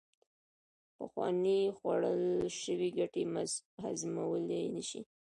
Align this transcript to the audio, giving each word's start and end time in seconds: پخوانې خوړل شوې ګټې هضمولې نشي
پخوانې 0.97 1.59
خوړل 1.77 2.23
شوې 2.61 2.89
ګټې 2.99 3.23
هضمولې 3.83 4.61
نشي 4.75 5.01